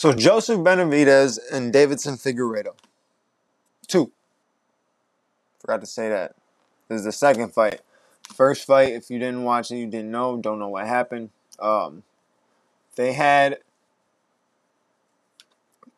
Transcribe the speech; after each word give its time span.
So 0.00 0.14
Joseph 0.14 0.60
Benavidez 0.60 1.38
and 1.52 1.74
Davidson 1.74 2.14
Figueiredo. 2.14 2.72
Two. 3.86 4.10
Forgot 5.58 5.82
to 5.82 5.86
say 5.86 6.08
that. 6.08 6.36
This 6.88 7.00
is 7.00 7.04
the 7.04 7.12
second 7.12 7.52
fight. 7.52 7.82
First 8.34 8.66
fight, 8.66 8.94
if 8.94 9.10
you 9.10 9.18
didn't 9.18 9.44
watch 9.44 9.70
it, 9.70 9.76
you 9.76 9.86
didn't 9.86 10.10
know, 10.10 10.38
don't 10.38 10.58
know 10.58 10.70
what 10.70 10.86
happened. 10.86 11.28
Um, 11.58 12.02
they 12.96 13.12
had 13.12 13.58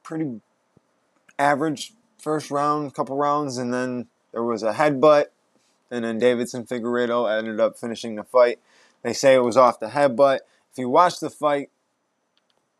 pretty 0.02 0.40
average 1.38 1.92
first 2.18 2.50
round, 2.50 2.92
couple 2.94 3.16
rounds, 3.16 3.56
and 3.56 3.72
then 3.72 4.08
there 4.32 4.42
was 4.42 4.64
a 4.64 4.72
headbutt, 4.72 5.26
and 5.92 6.04
then 6.04 6.18
Davidson 6.18 6.64
Figueiredo 6.64 7.38
ended 7.38 7.60
up 7.60 7.78
finishing 7.78 8.16
the 8.16 8.24
fight. 8.24 8.58
They 9.02 9.12
say 9.12 9.36
it 9.36 9.44
was 9.44 9.56
off 9.56 9.78
the 9.78 9.90
headbutt. 9.90 10.40
If 10.72 10.78
you 10.78 10.88
watch 10.88 11.20
the 11.20 11.30
fight, 11.30 11.70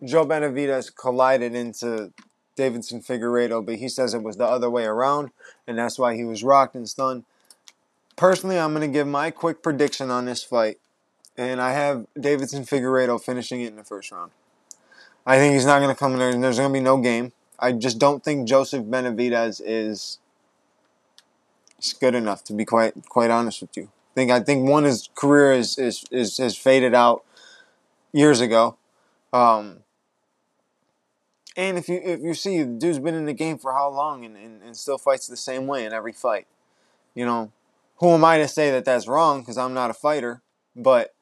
Joe 0.04 0.26
Benavidez 0.26 0.94
collided 0.94 1.54
into 1.54 2.12
Davidson 2.56 3.00
Figueiredo, 3.00 3.64
but 3.64 3.76
he 3.76 3.88
says 3.88 4.14
it 4.14 4.22
was 4.22 4.36
the 4.36 4.46
other 4.46 4.68
way 4.68 4.84
around, 4.84 5.30
and 5.66 5.78
that's 5.78 5.98
why 5.98 6.14
he 6.14 6.24
was 6.24 6.42
rocked 6.42 6.74
and 6.74 6.88
stunned. 6.88 7.24
Personally, 8.16 8.58
I'm 8.58 8.74
going 8.74 8.88
to 8.88 8.92
give 8.92 9.06
my 9.06 9.30
quick 9.30 9.62
prediction 9.62 10.10
on 10.10 10.26
this 10.26 10.42
fight, 10.42 10.78
and 11.36 11.60
I 11.60 11.72
have 11.72 12.06
Davidson 12.18 12.64
Figueiredo 12.64 13.22
finishing 13.22 13.62
it 13.62 13.68
in 13.68 13.76
the 13.76 13.84
first 13.84 14.10
round. 14.10 14.32
I 15.24 15.36
think 15.36 15.54
he's 15.54 15.66
not 15.66 15.78
going 15.78 15.94
to 15.94 15.98
come 15.98 16.12
in 16.12 16.18
there, 16.18 16.30
and 16.30 16.42
there's 16.42 16.58
going 16.58 16.70
to 16.70 16.72
be 16.72 16.82
no 16.82 16.98
game. 16.98 17.32
I 17.58 17.72
just 17.72 17.98
don't 17.98 18.24
think 18.24 18.48
Joseph 18.48 18.84
Benavidez 18.84 19.62
is 19.64 20.18
good 22.00 22.14
enough 22.14 22.44
to 22.44 22.52
be 22.52 22.64
quite 22.64 22.94
quite 23.08 23.30
honest 23.30 23.60
with 23.60 23.76
you. 23.76 23.84
I 23.84 24.14
think 24.14 24.30
I 24.30 24.40
think 24.40 24.68
one 24.68 24.84
his 24.84 25.08
career 25.14 25.52
is 25.52 25.78
is 25.78 26.04
is 26.10 26.38
has 26.38 26.56
faded 26.56 26.94
out 26.94 27.24
years 28.12 28.40
ago. 28.40 28.76
Um, 29.32 29.78
and 31.56 31.78
if 31.78 31.88
you 31.88 32.00
if 32.02 32.20
you 32.20 32.34
see 32.34 32.62
the 32.62 32.66
dude's 32.66 32.98
been 32.98 33.14
in 33.14 33.26
the 33.26 33.32
game 33.32 33.58
for 33.58 33.72
how 33.72 33.90
long 33.90 34.24
and, 34.24 34.36
and, 34.36 34.62
and 34.62 34.76
still 34.76 34.98
fights 34.98 35.26
the 35.26 35.36
same 35.36 35.66
way 35.66 35.84
in 35.84 35.92
every 35.92 36.12
fight, 36.12 36.46
you 37.14 37.24
know, 37.26 37.52
who 37.96 38.10
am 38.10 38.24
I 38.24 38.38
to 38.38 38.48
say 38.48 38.70
that 38.70 38.84
that's 38.84 39.06
wrong? 39.06 39.40
Because 39.40 39.58
I'm 39.58 39.74
not 39.74 39.90
a 39.90 39.94
fighter. 39.94 40.42
But 40.74 41.14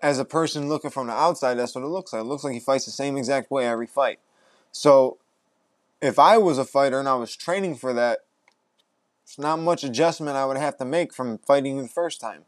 as 0.00 0.18
a 0.18 0.24
person 0.24 0.68
looking 0.68 0.90
from 0.90 1.08
the 1.08 1.12
outside, 1.12 1.54
that's 1.54 1.74
what 1.74 1.84
it 1.84 1.88
looks 1.88 2.12
like. 2.12 2.22
It 2.22 2.26
looks 2.26 2.44
like 2.44 2.54
he 2.54 2.60
fights 2.60 2.84
the 2.84 2.90
same 2.90 3.16
exact 3.16 3.50
way 3.50 3.66
every 3.66 3.86
fight. 3.86 4.20
So 4.70 5.18
if 6.00 6.18
I 6.18 6.38
was 6.38 6.58
a 6.58 6.64
fighter 6.64 7.00
and 7.00 7.08
I 7.08 7.14
was 7.14 7.34
training 7.34 7.76
for 7.76 7.92
that, 7.94 8.20
it's 9.24 9.38
not 9.38 9.58
much 9.58 9.84
adjustment 9.84 10.36
I 10.36 10.46
would 10.46 10.56
have 10.56 10.78
to 10.78 10.84
make 10.84 11.12
from 11.12 11.38
fighting 11.38 11.76
you 11.76 11.82
the 11.82 11.88
first 11.88 12.20
time. 12.20 12.44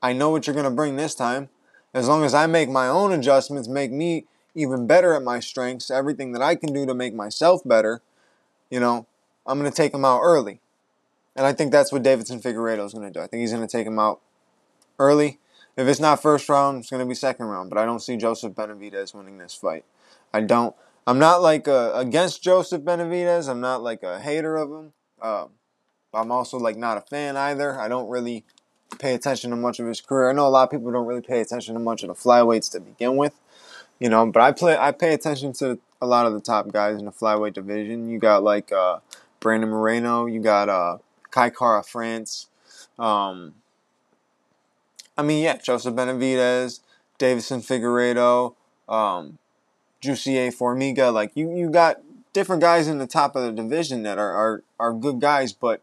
I 0.00 0.12
know 0.12 0.30
what 0.30 0.46
you're 0.46 0.54
going 0.54 0.64
to 0.64 0.70
bring 0.70 0.96
this 0.96 1.14
time. 1.14 1.48
As 1.92 2.06
long 2.06 2.22
as 2.22 2.34
I 2.34 2.46
make 2.46 2.68
my 2.68 2.86
own 2.86 3.12
adjustments, 3.12 3.66
make 3.66 3.90
me 3.90 4.26
even 4.58 4.86
better 4.86 5.14
at 5.14 5.22
my 5.22 5.40
strengths, 5.40 5.90
everything 5.90 6.32
that 6.32 6.42
I 6.42 6.54
can 6.56 6.72
do 6.72 6.84
to 6.84 6.94
make 6.94 7.14
myself 7.14 7.62
better, 7.64 8.02
you 8.70 8.80
know, 8.80 9.06
I'm 9.46 9.58
going 9.58 9.70
to 9.70 9.76
take 9.76 9.94
him 9.94 10.04
out 10.04 10.20
early. 10.22 10.60
And 11.36 11.46
I 11.46 11.52
think 11.52 11.70
that's 11.70 11.92
what 11.92 12.02
Davidson 12.02 12.40
Figueiredo 12.40 12.84
is 12.84 12.92
going 12.92 13.10
to 13.10 13.16
do. 13.16 13.22
I 13.22 13.28
think 13.28 13.40
he's 13.40 13.52
going 13.52 13.66
to 13.66 13.70
take 13.70 13.86
him 13.86 13.98
out 13.98 14.20
early. 14.98 15.38
If 15.76 15.86
it's 15.86 16.00
not 16.00 16.20
first 16.20 16.48
round, 16.48 16.80
it's 16.80 16.90
going 16.90 17.00
to 17.00 17.06
be 17.06 17.14
second 17.14 17.46
round. 17.46 17.70
But 17.70 17.78
I 17.78 17.84
don't 17.84 18.00
see 18.00 18.16
Joseph 18.16 18.54
Benavidez 18.54 19.14
winning 19.14 19.38
this 19.38 19.54
fight. 19.54 19.84
I 20.34 20.40
don't. 20.40 20.74
I'm 21.06 21.20
not 21.20 21.40
like 21.40 21.68
a, 21.68 21.92
against 21.94 22.42
Joseph 22.42 22.82
Benavidez. 22.82 23.48
I'm 23.48 23.60
not 23.60 23.82
like 23.82 24.02
a 24.02 24.18
hater 24.18 24.56
of 24.56 24.70
him. 24.70 24.92
Uh, 25.22 25.46
I'm 26.12 26.32
also 26.32 26.58
like 26.58 26.76
not 26.76 26.98
a 26.98 27.02
fan 27.02 27.36
either. 27.36 27.78
I 27.78 27.86
don't 27.88 28.08
really 28.08 28.44
pay 28.98 29.14
attention 29.14 29.50
to 29.50 29.56
much 29.56 29.78
of 29.78 29.86
his 29.86 30.00
career. 30.00 30.30
I 30.30 30.32
know 30.32 30.46
a 30.46 30.48
lot 30.48 30.64
of 30.64 30.70
people 30.70 30.90
don't 30.90 31.06
really 31.06 31.20
pay 31.20 31.40
attention 31.40 31.74
to 31.74 31.80
much 31.80 32.02
of 32.02 32.08
the 32.08 32.14
flyweights 32.14 32.70
to 32.72 32.80
begin 32.80 33.16
with, 33.16 33.38
you 33.98 34.08
know. 34.08 34.26
But 34.26 34.42
I 34.42 34.52
play. 34.52 34.76
I 34.76 34.92
pay 34.92 35.14
attention 35.14 35.52
to 35.54 35.78
a 36.00 36.06
lot 36.06 36.26
of 36.26 36.32
the 36.32 36.40
top 36.40 36.70
guys 36.70 36.98
in 36.98 37.04
the 37.04 37.12
flyweight 37.12 37.54
division. 37.54 38.08
You 38.08 38.18
got 38.18 38.42
like 38.42 38.72
uh, 38.72 38.98
Brandon 39.40 39.70
Moreno. 39.70 40.26
You 40.26 40.40
got 40.40 40.68
uh, 40.68 40.98
Kai 41.30 41.50
Kara 41.50 41.82
France. 41.82 42.46
Um, 42.98 43.54
I 45.16 45.22
mean, 45.22 45.42
yeah, 45.42 45.56
Joseph 45.56 45.94
Benavidez, 45.94 46.80
Davison 47.18 47.60
Figueiredo, 47.60 48.54
um, 48.88 49.38
Jussier 50.00 50.54
Formiga. 50.54 51.12
Like 51.12 51.32
you, 51.34 51.54
you 51.54 51.70
got 51.70 52.00
different 52.32 52.62
guys 52.62 52.86
in 52.86 52.98
the 52.98 53.06
top 53.06 53.34
of 53.34 53.42
the 53.42 53.50
division 53.50 54.04
that 54.04 54.18
are, 54.18 54.32
are, 54.32 54.62
are 54.78 54.92
good 54.92 55.20
guys, 55.20 55.52
but 55.52 55.82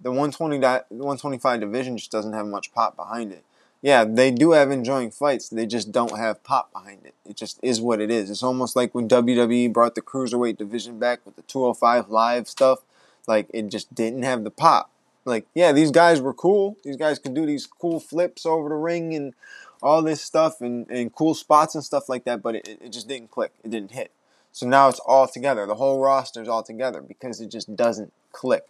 the 0.00 0.10
120 0.10 0.58
125 0.58 1.60
division 1.60 1.98
just 1.98 2.12
doesn't 2.12 2.32
have 2.32 2.46
much 2.46 2.72
pop 2.72 2.96
behind 2.96 3.32
it. 3.32 3.44
Yeah, 3.86 4.04
they 4.04 4.32
do 4.32 4.50
have 4.50 4.72
enjoying 4.72 5.12
fights. 5.12 5.48
They 5.48 5.64
just 5.64 5.92
don't 5.92 6.18
have 6.18 6.42
pop 6.42 6.72
behind 6.72 7.06
it. 7.06 7.14
It 7.24 7.36
just 7.36 7.60
is 7.62 7.80
what 7.80 8.00
it 8.00 8.10
is. 8.10 8.30
It's 8.30 8.42
almost 8.42 8.74
like 8.74 8.96
when 8.96 9.08
WWE 9.08 9.72
brought 9.72 9.94
the 9.94 10.02
cruiserweight 10.02 10.56
division 10.58 10.98
back 10.98 11.20
with 11.24 11.36
the 11.36 11.42
205 11.42 12.10
live 12.10 12.48
stuff. 12.48 12.80
Like 13.28 13.46
it 13.54 13.68
just 13.68 13.94
didn't 13.94 14.24
have 14.24 14.42
the 14.42 14.50
pop. 14.50 14.90
Like 15.24 15.46
yeah, 15.54 15.70
these 15.70 15.92
guys 15.92 16.20
were 16.20 16.34
cool. 16.34 16.76
These 16.82 16.96
guys 16.96 17.20
could 17.20 17.34
do 17.34 17.46
these 17.46 17.64
cool 17.64 18.00
flips 18.00 18.44
over 18.44 18.68
the 18.68 18.74
ring 18.74 19.14
and 19.14 19.34
all 19.80 20.02
this 20.02 20.20
stuff 20.20 20.60
and, 20.60 20.90
and 20.90 21.14
cool 21.14 21.34
spots 21.34 21.76
and 21.76 21.84
stuff 21.84 22.08
like 22.08 22.24
that. 22.24 22.42
But 22.42 22.56
it, 22.56 22.78
it 22.82 22.90
just 22.90 23.06
didn't 23.06 23.30
click. 23.30 23.52
It 23.62 23.70
didn't 23.70 23.92
hit. 23.92 24.10
So 24.50 24.66
now 24.66 24.88
it's 24.88 24.98
all 24.98 25.28
together. 25.28 25.64
The 25.64 25.76
whole 25.76 26.00
roster's 26.00 26.48
all 26.48 26.64
together 26.64 27.00
because 27.00 27.40
it 27.40 27.52
just 27.52 27.76
doesn't 27.76 28.12
click. 28.32 28.64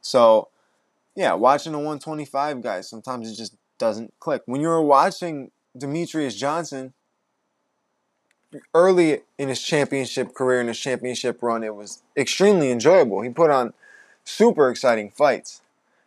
So 0.00 0.48
yeah, 1.14 1.34
watching 1.34 1.72
the 1.72 1.78
125 1.78 2.62
guys, 2.62 2.88
sometimes 2.88 3.30
it 3.30 3.34
just 3.34 3.54
doesn't 3.82 4.14
click. 4.20 4.42
When 4.46 4.60
you 4.60 4.68
were 4.68 4.80
watching 4.80 5.50
Demetrious 5.76 6.36
Johnson 6.36 6.92
early 8.72 9.22
in 9.38 9.48
his 9.48 9.60
championship 9.60 10.34
career, 10.34 10.60
in 10.60 10.68
his 10.68 10.78
championship 10.78 11.42
run, 11.42 11.64
it 11.64 11.74
was 11.74 12.00
extremely 12.16 12.70
enjoyable. 12.70 13.22
He 13.22 13.30
put 13.30 13.50
on 13.50 13.74
super 14.24 14.70
exciting 14.70 15.10
fights. 15.10 15.62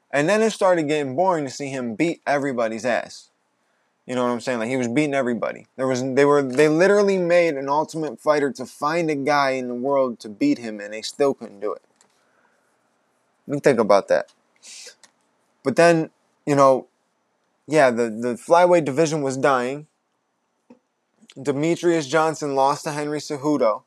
And 0.10 0.30
then 0.30 0.42
it 0.42 0.52
started 0.52 0.84
getting 0.84 1.18
boring 1.18 1.44
to 1.44 1.52
see 1.52 1.68
him 1.68 1.96
beat 1.96 2.22
everybody's 2.26 2.86
ass. 2.86 3.30
You 4.06 4.16
know 4.16 4.24
what 4.24 4.32
I'm 4.32 4.40
saying? 4.40 4.60
Like 4.60 4.70
he 4.70 4.78
was 4.78 4.88
beating 4.88 5.14
everybody. 5.14 5.68
There 5.76 5.88
was 5.88 6.02
they 6.02 6.24
were 6.24 6.42
they 6.42 6.70
literally 6.70 7.18
made 7.18 7.56
an 7.56 7.68
ultimate 7.68 8.22
fighter 8.22 8.54
to 8.54 8.66
find 8.66 9.10
a 9.10 9.16
guy 9.16 9.50
in 9.52 9.68
the 9.68 9.76
world 9.76 10.22
to 10.22 10.30
beat 10.30 10.60
him 10.60 10.80
and 10.80 10.94
they 10.94 11.02
still 11.02 11.34
couldn't 11.34 11.60
do 11.60 11.74
it. 11.74 11.82
Let 13.48 13.56
me 13.56 13.60
think 13.60 13.80
about 13.80 14.08
that. 14.08 14.32
But 15.62 15.76
then, 15.76 16.12
you 16.46 16.56
know, 16.56 16.88
yeah, 17.68 17.90
the, 17.90 18.10
the 18.10 18.36
flyweight 18.36 18.86
division 18.86 19.22
was 19.22 19.38
dying. 19.38 19.88
Demetrious 21.38 22.08
Johnson 22.08 22.56
lost 22.56 22.84
to 22.86 22.92
Henry 22.92 23.20
Cejudo, 23.20 23.84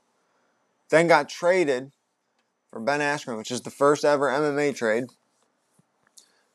then 0.90 1.06
got 1.06 1.28
traded 1.28 1.92
for 2.70 2.80
Ben 2.80 3.00
Askren, 3.00 3.38
which 3.38 3.50
is 3.50 3.62
the 3.62 3.70
first 3.70 4.04
ever 4.04 4.28
MMA 4.28 4.76
trade. 4.76 5.04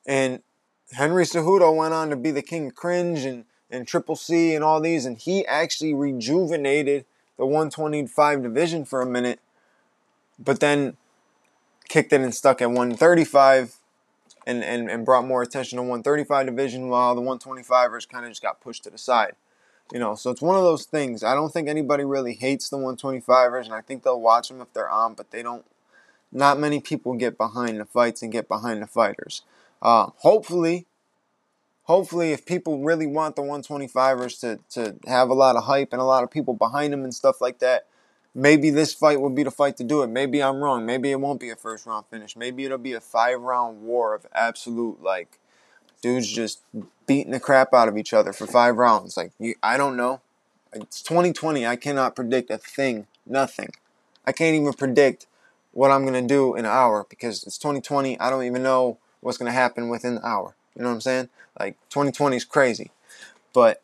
And 0.05 0.43
Henry 0.91 1.23
Cejudo 1.23 1.75
went 1.75 1.93
on 1.93 2.09
to 2.09 2.15
be 2.15 2.29
the 2.29 2.43
king 2.43 2.67
of 2.67 2.75
cringe 2.75 3.25
and, 3.25 3.45
and 3.71 3.87
Triple 3.87 4.15
C 4.15 4.53
and 4.53 4.63
all 4.63 4.79
these, 4.79 5.05
and 5.05 5.17
he 5.17 5.45
actually 5.47 5.93
rejuvenated 5.93 7.05
the 7.37 7.45
125 7.45 8.43
division 8.43 8.85
for 8.85 9.01
a 9.01 9.05
minute, 9.05 9.39
but 10.37 10.59
then 10.59 10.97
kicked 11.89 12.13
it 12.13 12.21
and 12.21 12.35
stuck 12.35 12.61
at 12.61 12.67
135 12.67 13.77
and, 14.45 14.63
and, 14.63 14.89
and 14.89 15.05
brought 15.05 15.25
more 15.25 15.41
attention 15.41 15.77
to 15.77 15.83
135 15.83 16.45
division 16.45 16.89
while 16.89 17.15
the 17.15 17.21
125ers 17.21 18.07
kind 18.07 18.25
of 18.25 18.31
just 18.31 18.41
got 18.41 18.61
pushed 18.61 18.83
to 18.83 18.89
the 18.89 18.97
side. 18.97 19.35
You 19.91 19.99
know, 19.99 20.15
so 20.15 20.31
it's 20.31 20.41
one 20.41 20.55
of 20.55 20.63
those 20.63 20.85
things. 20.85 21.23
I 21.23 21.35
don't 21.35 21.51
think 21.51 21.67
anybody 21.67 22.03
really 22.03 22.33
hates 22.33 22.69
the 22.69 22.77
125ers, 22.77 23.65
and 23.65 23.73
I 23.73 23.81
think 23.81 24.03
they'll 24.03 24.19
watch 24.19 24.47
them 24.47 24.61
if 24.61 24.73
they're 24.73 24.89
on, 24.89 25.13
but 25.13 25.31
they 25.31 25.43
don't. 25.43 25.65
Not 26.31 26.59
many 26.59 26.79
people 26.79 27.13
get 27.13 27.37
behind 27.37 27.79
the 27.79 27.85
fights 27.85 28.23
and 28.23 28.31
get 28.31 28.47
behind 28.47 28.81
the 28.81 28.87
fighters. 28.87 29.43
Uh, 29.81 30.07
hopefully, 30.17 30.87
hopefully, 31.83 32.31
if 32.31 32.45
people 32.45 32.79
really 32.79 33.05
want 33.05 33.35
the 33.35 33.43
125ers 33.43 34.39
to, 34.39 34.59
to 34.69 34.95
have 35.07 35.29
a 35.29 35.35
lot 35.35 35.55
of 35.55 35.65
hype 35.65 35.89
and 35.91 36.01
a 36.01 36.05
lot 36.05 36.23
of 36.23 36.31
people 36.31 36.55
behind 36.55 36.91
them 36.91 37.03
and 37.03 37.13
stuff 37.13 37.39
like 37.39 37.59
that, 37.59 37.85
maybe 38.35 38.69
this 38.69 38.93
fight 38.93 39.21
will 39.21 39.29
be 39.29 39.43
the 39.43 39.51
fight 39.51 39.77
to 39.77 39.83
do 39.83 40.01
it. 40.01 40.07
Maybe 40.07 40.41
I'm 40.41 40.57
wrong. 40.57 40.85
Maybe 40.85 41.11
it 41.11 41.19
won't 41.19 41.39
be 41.39 41.49
a 41.49 41.55
first 41.55 41.85
round 41.85 42.05
finish. 42.07 42.35
Maybe 42.35 42.65
it'll 42.65 42.77
be 42.77 42.93
a 42.93 43.01
five 43.01 43.39
round 43.41 43.81
war 43.81 44.13
of 44.13 44.25
absolute 44.33 45.01
like 45.01 45.39
dudes 46.01 46.31
just 46.31 46.61
beating 47.07 47.31
the 47.31 47.39
crap 47.39 47.73
out 47.73 47.87
of 47.87 47.97
each 47.97 48.13
other 48.13 48.33
for 48.33 48.47
five 48.47 48.75
rounds. 48.75 49.17
Like 49.17 49.31
you, 49.39 49.55
I 49.61 49.77
don't 49.77 49.95
know. 49.97 50.21
It's 50.73 51.01
2020. 51.01 51.65
I 51.65 51.75
cannot 51.75 52.15
predict 52.15 52.49
a 52.49 52.57
thing. 52.57 53.07
Nothing. 53.25 53.69
I 54.25 54.31
can't 54.31 54.55
even 54.55 54.73
predict 54.73 55.27
what 55.71 55.91
I'm 55.91 56.05
gonna 56.05 56.21
do 56.21 56.55
in 56.55 56.65
an 56.65 56.71
hour 56.71 57.05
because 57.09 57.43
it's 57.43 57.57
2020. 57.57 58.19
I 58.19 58.29
don't 58.29 58.43
even 58.43 58.63
know 58.63 58.97
what's 59.21 59.37
gonna 59.37 59.51
happen 59.51 59.89
within 59.89 60.15
the 60.15 60.25
hour. 60.25 60.55
You 60.75 60.81
know 60.81 60.89
what 60.89 60.95
I'm 60.95 61.01
saying? 61.01 61.29
Like 61.59 61.77
2020 61.89 62.37
is 62.37 62.45
crazy. 62.45 62.91
But 63.53 63.81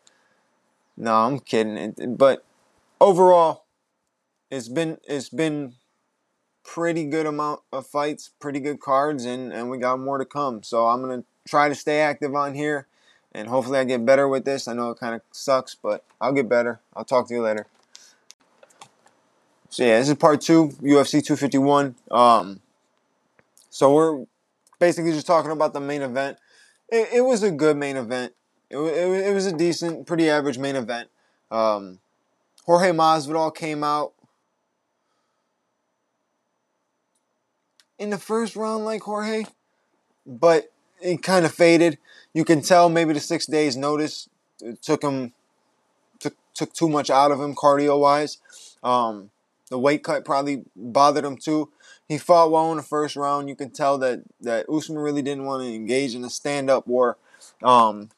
no, 0.96 1.14
I'm 1.14 1.38
kidding. 1.38 1.94
But 2.16 2.44
overall, 3.00 3.64
it's 4.50 4.68
been 4.68 4.98
it's 5.06 5.28
been 5.28 5.74
pretty 6.64 7.04
good 7.04 7.26
amount 7.26 7.60
of 7.72 7.86
fights, 7.86 8.30
pretty 8.40 8.60
good 8.60 8.80
cards, 8.80 9.24
and 9.24 9.52
and 9.52 9.70
we 9.70 9.78
got 9.78 9.98
more 10.00 10.18
to 10.18 10.24
come. 10.24 10.62
So 10.62 10.88
I'm 10.88 11.00
gonna 11.00 11.24
try 11.48 11.68
to 11.68 11.74
stay 11.74 12.00
active 12.00 12.34
on 12.34 12.54
here, 12.54 12.86
and 13.32 13.48
hopefully 13.48 13.78
I 13.78 13.84
get 13.84 14.04
better 14.04 14.28
with 14.28 14.44
this. 14.44 14.68
I 14.68 14.74
know 14.74 14.90
it 14.90 14.98
kind 14.98 15.14
of 15.14 15.22
sucks, 15.32 15.74
but 15.74 16.04
I'll 16.20 16.32
get 16.32 16.48
better. 16.48 16.80
I'll 16.94 17.04
talk 17.04 17.28
to 17.28 17.34
you 17.34 17.42
later. 17.42 17.66
So 19.70 19.84
yeah, 19.84 19.98
this 20.00 20.08
is 20.08 20.14
part 20.16 20.40
two, 20.40 20.70
UFC 20.82 21.24
251. 21.24 21.94
Um, 22.10 22.60
so 23.70 23.94
we're 23.94 24.24
basically 24.80 25.12
just 25.12 25.28
talking 25.28 25.52
about 25.52 25.72
the 25.72 25.80
main 25.80 26.02
event. 26.02 26.38
It, 26.88 27.08
it 27.14 27.20
was 27.20 27.44
a 27.44 27.52
good 27.52 27.76
main 27.76 27.96
event. 27.96 28.32
It, 28.68 28.78
it, 28.78 29.28
it 29.28 29.32
was 29.32 29.46
a 29.46 29.56
decent, 29.56 30.08
pretty 30.08 30.28
average 30.28 30.58
main 30.58 30.74
event. 30.74 31.08
Um, 31.52 32.00
Jorge 32.64 32.90
Masvidal 32.90 33.54
came 33.54 33.84
out 33.84 34.12
in 38.00 38.10
the 38.10 38.18
first 38.18 38.56
round 38.56 38.84
like 38.84 39.02
Jorge, 39.02 39.44
but 40.26 40.72
it 41.00 41.22
kind 41.22 41.44
of 41.44 41.52
faded. 41.52 41.98
You 42.32 42.44
can 42.44 42.62
tell 42.62 42.88
maybe 42.88 43.12
the 43.12 43.20
six 43.20 43.46
days 43.46 43.76
notice 43.76 44.28
took 44.82 45.02
him 45.02 45.32
took 46.18 46.34
took 46.54 46.72
too 46.72 46.88
much 46.88 47.10
out 47.10 47.30
of 47.30 47.40
him 47.40 47.54
cardio 47.54 48.00
wise. 48.00 48.38
Um, 48.82 49.30
the 49.68 49.78
weight 49.78 50.02
cut 50.02 50.24
probably 50.24 50.64
bothered 50.74 51.24
him 51.24 51.36
too. 51.36 51.70
He 52.08 52.18
fought 52.18 52.50
well 52.50 52.72
in 52.72 52.78
the 52.78 52.82
first 52.82 53.14
round. 53.14 53.48
You 53.48 53.54
can 53.54 53.70
tell 53.70 53.98
that 53.98 54.22
that 54.40 54.68
Usman 54.68 54.98
really 54.98 55.22
didn't 55.22 55.44
want 55.44 55.62
to 55.62 55.72
engage 55.72 56.14
in 56.14 56.24
a 56.24 56.30
stand 56.30 56.70
up 56.70 56.86
war 56.86 57.18
um, 57.62 58.08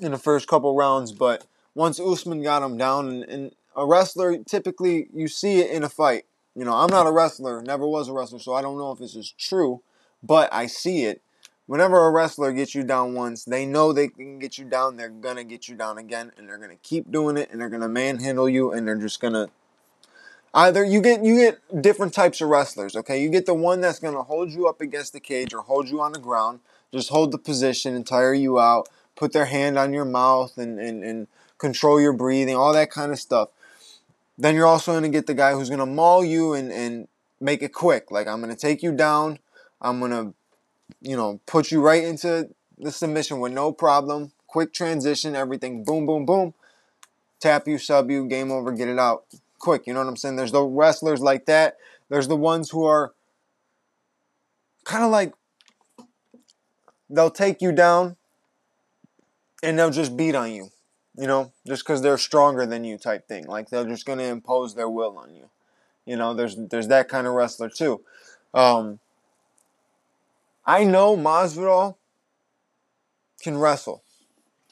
in 0.00 0.12
the 0.12 0.18
first 0.18 0.48
couple 0.48 0.74
rounds, 0.74 1.12
but 1.12 1.46
once 1.74 2.00
Usman 2.00 2.42
got 2.42 2.62
him 2.62 2.78
down, 2.78 3.08
and, 3.08 3.24
and 3.24 3.52
a 3.76 3.84
wrestler 3.84 4.38
typically 4.38 5.08
you 5.12 5.28
see 5.28 5.60
it 5.60 5.70
in 5.70 5.84
a 5.84 5.88
fight. 5.88 6.24
You 6.54 6.64
know, 6.64 6.74
I'm 6.74 6.90
not 6.90 7.06
a 7.06 7.12
wrestler, 7.12 7.62
never 7.62 7.86
was 7.86 8.08
a 8.08 8.12
wrestler, 8.12 8.38
so 8.38 8.54
I 8.54 8.62
don't 8.62 8.78
know 8.78 8.92
if 8.92 8.98
this 8.98 9.16
is 9.16 9.32
true, 9.32 9.82
but 10.22 10.52
I 10.52 10.66
see 10.66 11.04
it 11.04 11.20
whenever 11.66 12.06
a 12.06 12.10
wrestler 12.10 12.52
gets 12.52 12.74
you 12.74 12.82
down 12.82 13.14
once, 13.14 13.44
they 13.44 13.66
know 13.66 13.92
they 13.92 14.08
can 14.08 14.38
get 14.38 14.58
you 14.58 14.64
down. 14.64 14.96
They're 14.96 15.08
gonna 15.08 15.44
get 15.44 15.68
you 15.68 15.76
down 15.76 15.98
again, 15.98 16.32
and 16.36 16.48
they're 16.48 16.58
gonna 16.58 16.76
keep 16.82 17.10
doing 17.10 17.36
it, 17.36 17.50
and 17.50 17.60
they're 17.60 17.68
gonna 17.68 17.88
manhandle 17.88 18.48
you, 18.48 18.72
and 18.72 18.86
they're 18.86 18.96
just 18.96 19.20
gonna 19.20 19.48
either 20.52 20.84
you 20.84 21.00
get 21.00 21.24
you 21.24 21.36
get 21.36 21.82
different 21.82 22.14
types 22.14 22.40
of 22.40 22.48
wrestlers. 22.48 22.96
Okay, 22.96 23.22
you 23.22 23.28
get 23.28 23.46
the 23.46 23.54
one 23.54 23.80
that's 23.80 23.98
gonna 23.98 24.22
hold 24.22 24.50
you 24.50 24.68
up 24.68 24.80
against 24.80 25.12
the 25.12 25.20
cage 25.20 25.54
or 25.54 25.62
hold 25.62 25.88
you 25.88 26.00
on 26.00 26.12
the 26.12 26.18
ground, 26.18 26.60
just 26.92 27.10
hold 27.10 27.32
the 27.32 27.38
position 27.38 27.94
and 27.94 28.06
tire 28.06 28.34
you 28.34 28.60
out, 28.60 28.88
put 29.16 29.32
their 29.32 29.46
hand 29.46 29.78
on 29.78 29.92
your 29.92 30.04
mouth 30.04 30.56
and 30.58 30.78
and, 30.78 31.02
and 31.02 31.26
control 31.58 32.00
your 32.00 32.12
breathing, 32.12 32.56
all 32.56 32.72
that 32.72 32.90
kind 32.90 33.12
of 33.12 33.18
stuff. 33.18 33.48
Then 34.36 34.54
you're 34.54 34.66
also 34.66 34.92
gonna 34.92 35.08
get 35.08 35.26
the 35.26 35.34
guy 35.34 35.52
who's 35.52 35.70
gonna 35.70 35.86
maul 35.86 36.24
you 36.24 36.54
and 36.54 36.72
and 36.72 37.08
make 37.40 37.62
it 37.62 37.72
quick. 37.72 38.10
Like 38.10 38.26
I'm 38.26 38.40
gonna 38.40 38.56
take 38.56 38.82
you 38.82 38.92
down. 38.92 39.38
I'm 39.80 40.00
gonna 40.00 40.34
you 41.00 41.16
know, 41.16 41.40
put 41.46 41.70
you 41.70 41.80
right 41.80 42.02
into 42.02 42.50
the 42.78 42.90
submission 42.90 43.40
with 43.40 43.52
no 43.52 43.72
problem. 43.72 44.32
Quick 44.46 44.72
transition, 44.72 45.34
everything, 45.34 45.84
boom, 45.84 46.06
boom, 46.06 46.24
boom. 46.24 46.54
Tap 47.40 47.68
you, 47.68 47.78
sub 47.78 48.10
you, 48.10 48.26
game 48.26 48.50
over, 48.50 48.72
get 48.72 48.88
it 48.88 48.98
out 48.98 49.24
quick. 49.58 49.86
You 49.86 49.94
know 49.94 50.00
what 50.00 50.08
I'm 50.08 50.16
saying? 50.16 50.36
There's 50.36 50.52
the 50.52 50.62
wrestlers 50.62 51.20
like 51.20 51.46
that. 51.46 51.76
There's 52.08 52.28
the 52.28 52.36
ones 52.36 52.70
who 52.70 52.84
are 52.84 53.12
kind 54.84 55.04
of 55.04 55.10
like 55.10 55.32
they'll 57.08 57.30
take 57.30 57.62
you 57.62 57.72
down 57.72 58.16
and 59.62 59.78
they'll 59.78 59.90
just 59.90 60.16
beat 60.16 60.34
on 60.34 60.52
you. 60.52 60.70
You 61.16 61.26
know, 61.26 61.52
just 61.66 61.84
because 61.84 62.02
they're 62.02 62.18
stronger 62.18 62.66
than 62.66 62.84
you, 62.84 62.98
type 62.98 63.28
thing. 63.28 63.46
Like 63.46 63.70
they're 63.70 63.86
just 63.86 64.06
gonna 64.06 64.24
impose 64.24 64.74
their 64.74 64.88
will 64.88 65.16
on 65.16 65.34
you. 65.34 65.48
You 66.06 66.16
know, 66.16 66.34
there's 66.34 66.56
there's 66.56 66.88
that 66.88 67.08
kind 67.08 67.26
of 67.26 67.34
wrestler 67.34 67.68
too. 67.68 68.02
Um, 68.52 68.98
I 70.66 70.84
know 70.84 71.16
Masvidal 71.16 71.96
can 73.40 73.58
wrestle. 73.58 74.02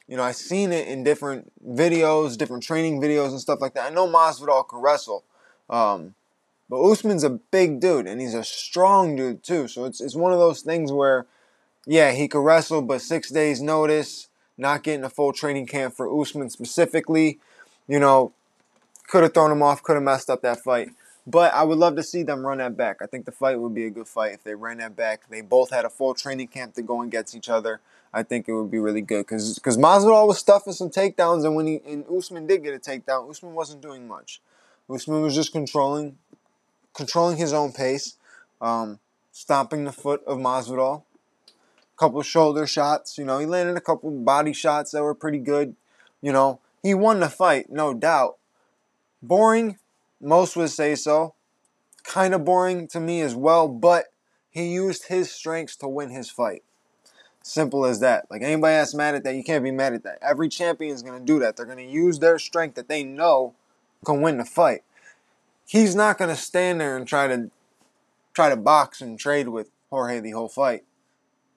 You 0.08 0.16
know, 0.16 0.24
I've 0.24 0.36
seen 0.36 0.72
it 0.72 0.88
in 0.88 1.04
different 1.04 1.52
videos, 1.66 2.36
different 2.36 2.62
training 2.62 3.00
videos 3.00 3.30
and 3.30 3.40
stuff 3.40 3.60
like 3.60 3.74
that. 3.74 3.90
I 3.90 3.94
know 3.94 4.06
Masvidal 4.06 4.68
can 4.68 4.80
wrestle. 4.80 5.24
Um, 5.70 6.14
but 6.68 6.82
Usman's 6.82 7.24
a 7.24 7.30
big 7.30 7.80
dude 7.80 8.06
and 8.06 8.20
he's 8.20 8.34
a 8.34 8.44
strong 8.44 9.16
dude 9.16 9.42
too. 9.42 9.68
So 9.68 9.84
it's 9.84 10.00
it's 10.00 10.16
one 10.16 10.32
of 10.32 10.38
those 10.38 10.62
things 10.62 10.90
where, 10.92 11.26
yeah, 11.86 12.12
he 12.12 12.28
could 12.28 12.44
wrestle, 12.44 12.82
but 12.82 13.00
six 13.00 13.30
days 13.30 13.60
notice, 13.60 14.28
not 14.62 14.82
getting 14.82 15.04
a 15.04 15.10
full 15.10 15.32
training 15.32 15.66
camp 15.66 15.94
for 15.94 16.08
Usman 16.20 16.48
specifically, 16.48 17.38
you 17.86 18.00
know, 18.00 18.32
could 19.08 19.22
have 19.22 19.34
thrown 19.34 19.52
him 19.52 19.62
off, 19.62 19.82
could 19.82 19.94
have 19.94 20.02
messed 20.02 20.30
up 20.30 20.40
that 20.42 20.60
fight. 20.60 20.90
But 21.26 21.52
I 21.54 21.62
would 21.62 21.78
love 21.78 21.94
to 21.96 22.02
see 22.02 22.22
them 22.22 22.44
run 22.44 22.58
that 22.58 22.76
back. 22.76 22.96
I 23.00 23.06
think 23.06 23.26
the 23.26 23.32
fight 23.32 23.60
would 23.60 23.74
be 23.74 23.84
a 23.84 23.90
good 23.90 24.08
fight 24.08 24.32
if 24.32 24.42
they 24.42 24.54
ran 24.54 24.78
that 24.78 24.96
back. 24.96 25.28
They 25.28 25.40
both 25.40 25.70
had 25.70 25.84
a 25.84 25.90
full 25.90 26.14
training 26.14 26.48
camp 26.48 26.74
to 26.74 26.82
go 26.82 27.02
against 27.02 27.36
each 27.36 27.48
other. 27.48 27.80
I 28.12 28.22
think 28.22 28.48
it 28.48 28.54
would 28.54 28.70
be 28.70 28.78
really 28.78 29.00
good 29.00 29.26
because 29.26 29.54
because 29.54 29.78
Masvidal 29.78 30.26
was 30.26 30.38
stuffing 30.38 30.72
some 30.72 30.90
takedowns, 30.90 31.44
and 31.44 31.54
when 31.54 31.66
he 31.66 31.80
and 31.86 32.04
Usman 32.10 32.46
did 32.46 32.62
get 32.62 32.74
a 32.74 32.78
takedown, 32.78 33.30
Usman 33.30 33.54
wasn't 33.54 33.80
doing 33.80 34.06
much. 34.06 34.40
Usman 34.90 35.22
was 35.22 35.34
just 35.34 35.52
controlling 35.52 36.18
controlling 36.92 37.38
his 37.38 37.52
own 37.52 37.72
pace, 37.72 38.16
um, 38.60 38.98
stomping 39.30 39.84
the 39.84 39.92
foot 39.92 40.22
of 40.26 40.38
Masvidal. 40.38 41.04
Couple 41.96 42.22
shoulder 42.22 42.66
shots, 42.66 43.18
you 43.18 43.24
know, 43.24 43.38
he 43.38 43.46
landed 43.46 43.76
a 43.76 43.80
couple 43.80 44.10
body 44.10 44.52
shots 44.52 44.90
that 44.90 45.02
were 45.02 45.14
pretty 45.14 45.38
good. 45.38 45.76
You 46.20 46.32
know, 46.32 46.60
he 46.82 46.94
won 46.94 47.20
the 47.20 47.28
fight, 47.28 47.70
no 47.70 47.94
doubt. 47.94 48.38
Boring, 49.22 49.78
most 50.20 50.56
would 50.56 50.70
say 50.70 50.94
so. 50.94 51.34
Kind 52.02 52.34
of 52.34 52.44
boring 52.44 52.88
to 52.88 52.98
me 52.98 53.20
as 53.20 53.34
well, 53.34 53.68
but 53.68 54.06
he 54.50 54.72
used 54.72 55.06
his 55.06 55.30
strengths 55.30 55.76
to 55.76 55.88
win 55.88 56.10
his 56.10 56.30
fight. 56.30 56.62
Simple 57.42 57.84
as 57.84 58.00
that. 58.00 58.26
Like 58.30 58.42
anybody 58.42 58.74
that's 58.74 58.94
mad 58.94 59.14
at 59.14 59.24
that, 59.24 59.34
you 59.34 59.44
can't 59.44 59.64
be 59.64 59.70
mad 59.70 59.94
at 59.94 60.04
that. 60.04 60.18
Every 60.22 60.48
champion 60.48 60.94
is 60.94 61.02
going 61.02 61.18
to 61.18 61.24
do 61.24 61.38
that. 61.40 61.56
They're 61.56 61.66
going 61.66 61.78
to 61.78 61.84
use 61.84 62.18
their 62.18 62.38
strength 62.38 62.74
that 62.76 62.88
they 62.88 63.04
know 63.04 63.54
can 64.04 64.20
win 64.20 64.38
the 64.38 64.44
fight. 64.44 64.82
He's 65.66 65.94
not 65.94 66.18
going 66.18 66.30
to 66.30 66.40
stand 66.40 66.80
there 66.80 66.96
and 66.96 67.06
try 67.06 67.28
to 67.28 67.50
try 68.34 68.48
to 68.48 68.56
box 68.56 69.00
and 69.00 69.18
trade 69.18 69.48
with 69.48 69.70
Jorge 69.90 70.20
the 70.20 70.30
whole 70.32 70.48
fight 70.48 70.84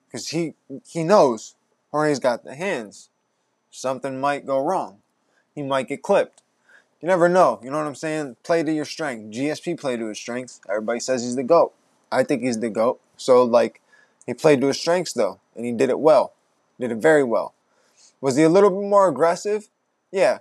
because 0.06 0.28
he 0.28 0.54
he 0.86 1.04
knows 1.04 1.54
Jorge's 1.90 2.18
got 2.18 2.44
the 2.44 2.54
hands. 2.54 3.08
Something 3.70 4.20
might 4.20 4.46
go 4.46 4.62
wrong. 4.62 4.98
He 5.54 5.62
might 5.62 5.88
get 5.88 6.02
clipped. 6.02 6.42
You 7.00 7.08
never 7.08 7.28
know. 7.28 7.60
You 7.62 7.70
know 7.70 7.78
what 7.78 7.86
I'm 7.86 7.94
saying? 7.94 8.36
Play 8.42 8.62
to 8.62 8.72
your 8.72 8.84
strength. 8.84 9.34
GSP 9.34 9.78
played 9.78 10.00
to 10.00 10.08
his 10.08 10.18
strengths. 10.18 10.60
Everybody 10.68 11.00
says 11.00 11.22
he's 11.22 11.36
the 11.36 11.42
GOAT. 11.42 11.72
I 12.10 12.24
think 12.24 12.42
he's 12.42 12.60
the 12.60 12.70
GOAT. 12.70 13.00
So, 13.16 13.44
like, 13.44 13.80
he 14.26 14.34
played 14.34 14.60
to 14.62 14.68
his 14.68 14.80
strengths, 14.80 15.12
though, 15.12 15.40
and 15.54 15.64
he 15.64 15.72
did 15.72 15.90
it 15.90 16.00
well. 16.00 16.32
Did 16.80 16.92
it 16.92 16.98
very 16.98 17.22
well. 17.22 17.54
Was 18.20 18.36
he 18.36 18.42
a 18.42 18.48
little 18.48 18.70
bit 18.70 18.88
more 18.88 19.08
aggressive? 19.08 19.68
Yeah. 20.10 20.38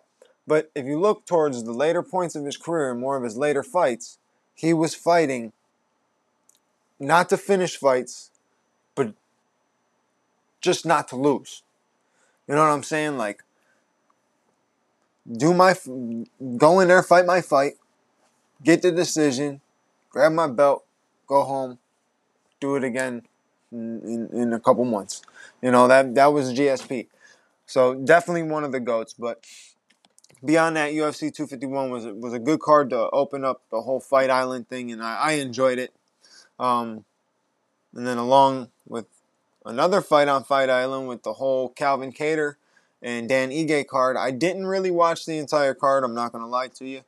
But 0.48 0.72
if 0.76 0.86
you 0.86 1.00
look 1.00 1.26
towards 1.26 1.64
the 1.64 1.74
later 1.74 2.04
points 2.04 2.36
of 2.36 2.46
his 2.46 2.58
career 2.58 2.92
and 2.92 3.00
more 3.00 3.18
of 3.18 3.24
his 3.24 3.38
later 3.38 3.64
fights, 3.64 4.18
he 4.54 4.74
was 4.74 4.96
fighting 4.96 5.54
not 7.00 7.30
to 7.30 7.38
finish 7.38 7.78
fights, 7.78 8.32
but 8.96 9.14
just 10.66 10.86
not 10.86 11.08
to 11.10 11.16
lose. 11.16 11.64
You 12.48 12.56
know 12.56 12.62
what 12.62 12.72
I'm 12.72 12.84
saying? 12.84 13.18
Like, 13.18 13.44
do 15.32 15.54
my 15.54 15.76
go 16.58 16.80
in 16.80 16.90
there, 16.90 17.02
fight 17.04 17.26
my 17.26 17.42
fight, 17.42 17.74
get 18.64 18.82
the 18.82 18.92
decision, 18.92 19.62
grab 20.10 20.34
my 20.34 20.48
belt, 20.48 20.86
go 21.28 21.44
home, 21.44 21.80
do 22.60 22.76
it 22.76 22.84
again 22.84 23.24
in, 23.72 24.30
in, 24.32 24.54
a 24.54 24.60
couple 24.60 24.86
months. 24.86 25.22
You 25.62 25.72
know 25.72 25.88
that 25.88 26.14
that 26.16 26.34
was 26.34 26.54
GSP. 26.54 27.08
So 27.66 27.96
definitely 27.96 28.44
one 28.44 28.64
of 28.64 28.72
the 28.72 28.80
goats. 28.80 29.14
But 29.14 29.44
beyond 30.44 30.76
that, 30.76 30.92
UFC 30.92 31.34
251 31.34 31.90
was 31.90 32.06
was 32.06 32.34
a 32.34 32.40
good 32.40 32.60
card 32.60 32.90
to 32.92 33.10
open 33.12 33.44
up 33.44 33.62
the 33.72 33.82
whole 33.82 34.00
Fight 34.00 34.30
Island 34.30 34.68
thing, 34.70 34.92
and 34.92 35.02
I, 35.02 35.16
I 35.16 35.32
enjoyed 35.34 35.80
it. 35.80 35.94
Um, 36.60 37.06
and 37.96 38.06
then 38.06 38.18
along 38.18 38.70
with 38.88 39.08
another 39.66 40.02
fight 40.02 40.28
on 40.28 40.44
Fight 40.44 40.70
Island 40.70 41.08
with 41.08 41.24
the 41.24 41.34
whole 41.34 41.70
Calvin 41.70 42.14
Kattar 42.14 42.56
and 43.02 43.28
Dan 43.28 43.50
Ige 43.50 43.88
card. 43.88 44.16
I 44.16 44.32
didn't 44.32 44.68
really 44.68 44.92
watch 44.92 45.26
the 45.26 45.38
entire 45.38 45.74
card. 45.74 46.04
I'm 46.04 46.16
not 46.16 46.32
gonna 46.32 46.48
lie 46.48 46.70
to 46.70 46.86
you, 46.86 47.02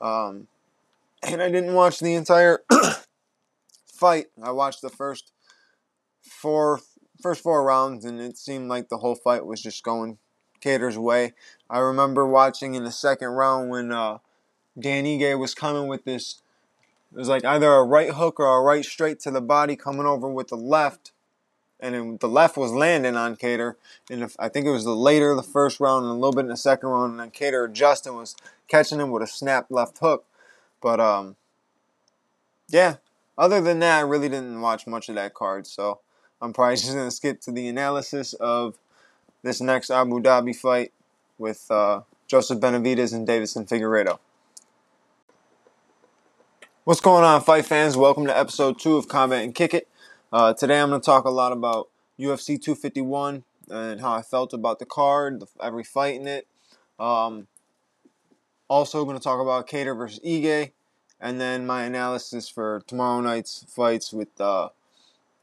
um, 0.00 0.48
and 1.22 1.42
I 1.42 1.50
didn't 1.50 1.74
watch 1.74 1.98
the 1.98 2.14
entire 2.14 2.60
fight. 3.86 4.26
I 4.42 4.52
watched 4.52 4.82
the 4.82 4.90
first 4.90 5.32
four 6.22 6.80
first 7.20 7.42
four 7.42 7.64
rounds, 7.64 8.04
and 8.04 8.20
it 8.20 8.38
seemed 8.38 8.68
like 8.68 8.88
the 8.88 8.98
whole 8.98 9.16
fight 9.16 9.46
was 9.46 9.62
just 9.62 9.82
going 9.82 10.18
Kattar's 10.60 10.98
way. 10.98 11.34
I 11.68 11.78
remember 11.78 12.26
watching 12.26 12.74
in 12.74 12.84
the 12.84 12.92
second 12.92 13.28
round 13.28 13.70
when 13.70 13.92
uh, 13.92 14.18
Dan 14.78 15.04
Ige 15.04 15.38
was 15.38 15.54
coming 15.54 15.88
with 15.88 16.04
this. 16.04 16.40
It 17.12 17.18
was 17.18 17.28
like 17.28 17.44
either 17.44 17.72
a 17.72 17.84
right 17.84 18.10
hook 18.10 18.40
or 18.40 18.58
a 18.58 18.60
right 18.60 18.84
straight 18.84 19.20
to 19.20 19.30
the 19.30 19.40
body, 19.40 19.76
coming 19.76 20.06
over 20.06 20.28
with 20.28 20.48
the 20.48 20.56
left 20.56 21.12
and 21.80 22.18
the 22.20 22.28
left 22.28 22.56
was 22.56 22.72
landing 22.72 23.16
on 23.16 23.36
Kattar. 23.36 23.74
And 24.10 24.30
I 24.38 24.48
think 24.48 24.66
it 24.66 24.70
was 24.70 24.84
the 24.84 24.96
later 24.96 25.34
the 25.34 25.42
first 25.42 25.80
round 25.80 26.04
and 26.04 26.12
a 26.12 26.14
little 26.14 26.32
bit 26.32 26.42
in 26.42 26.48
the 26.48 26.56
second 26.56 26.88
round. 26.88 27.12
And 27.12 27.20
then 27.20 27.30
Kattar 27.30 27.72
Justin 27.72 28.16
was 28.16 28.36
catching 28.68 29.00
him 29.00 29.10
with 29.10 29.22
a 29.22 29.26
snap 29.26 29.66
left 29.70 29.98
hook. 29.98 30.24
But 30.80 31.00
um, 31.00 31.36
yeah. 32.68 32.96
Other 33.36 33.60
than 33.60 33.80
that, 33.80 33.98
I 33.98 34.02
really 34.02 34.28
didn't 34.28 34.60
watch 34.60 34.86
much 34.86 35.08
of 35.08 35.16
that 35.16 35.34
card. 35.34 35.66
So 35.66 36.00
I'm 36.40 36.52
probably 36.52 36.76
just 36.76 36.94
gonna 36.94 37.10
skip 37.10 37.40
to 37.42 37.52
the 37.52 37.68
analysis 37.68 38.32
of 38.34 38.78
this 39.42 39.60
next 39.60 39.90
Abu 39.90 40.20
Dhabi 40.20 40.54
fight 40.54 40.92
with 41.38 41.70
uh, 41.70 42.02
Joseph 42.26 42.60
Benavidez 42.60 43.12
and 43.12 43.26
Deiveson 43.26 43.68
Figueiredo. 43.68 44.18
What's 46.84 47.00
going 47.00 47.24
on, 47.24 47.42
fight 47.42 47.64
fans? 47.64 47.96
Welcome 47.96 48.26
to 48.26 48.38
episode 48.38 48.78
two 48.78 48.96
of 48.96 49.08
Combat 49.08 49.42
and 49.42 49.54
Kick 49.54 49.72
It. 49.74 49.88
Uh, 50.34 50.52
today 50.52 50.80
I'm 50.80 50.88
going 50.88 51.00
to 51.00 51.04
talk 51.04 51.26
a 51.26 51.30
lot 51.30 51.52
about 51.52 51.90
UFC 52.18 52.60
251 52.60 53.44
and 53.70 54.00
how 54.00 54.14
I 54.14 54.22
felt 54.22 54.52
about 54.52 54.80
the 54.80 54.84
card, 54.84 55.44
every 55.62 55.84
fight 55.84 56.16
in 56.16 56.26
it. 56.26 56.48
Um, 56.98 57.46
also, 58.66 59.04
going 59.04 59.16
to 59.16 59.22
talk 59.22 59.40
about 59.40 59.68
Kattar 59.68 59.96
versus 59.96 60.18
Ige, 60.26 60.72
and 61.20 61.40
then 61.40 61.68
my 61.68 61.84
analysis 61.84 62.48
for 62.48 62.82
tomorrow 62.88 63.20
night's 63.20 63.64
fights 63.68 64.12
with 64.12 64.40
uh, 64.40 64.70